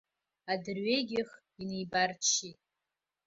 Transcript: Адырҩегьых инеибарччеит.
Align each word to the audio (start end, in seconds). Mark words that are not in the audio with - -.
Адырҩегьых 0.51 1.29
инеибарччеит. 1.61 2.59